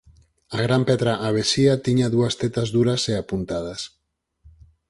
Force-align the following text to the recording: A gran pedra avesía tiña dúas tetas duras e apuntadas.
A 0.55 0.57
gran 0.65 0.81
pedra 0.89 1.13
avesía 1.29 1.73
tiña 1.85 2.07
dúas 2.15 2.33
tetas 2.41 2.69
duras 2.75 3.01
e 3.11 3.13
apuntadas. 3.15 3.81